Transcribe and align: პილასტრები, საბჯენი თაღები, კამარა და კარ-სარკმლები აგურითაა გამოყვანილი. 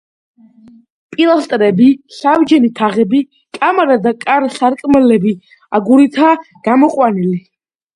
პილასტრები, 1.15 1.91
საბჯენი 2.21 2.73
თაღები, 2.81 3.21
კამარა 3.61 4.01
და 4.09 4.17
კარ-სარკმლები 4.27 5.39
აგურითაა 5.83 6.37
გამოყვანილი. 6.73 7.43